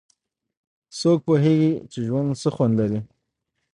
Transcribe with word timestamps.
څوک 0.99 1.17
پوهیږي 1.27 1.71
چې 1.91 1.99
ژوند 2.07 2.29
څه 2.41 2.49
خوند 2.55 2.73
لري 2.79 2.99